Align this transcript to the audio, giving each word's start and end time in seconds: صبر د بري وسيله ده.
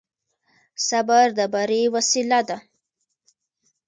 صبر 0.87 1.25
د 1.37 1.39
بري 1.53 1.81
وسيله 1.95 2.39
ده. 2.47 2.57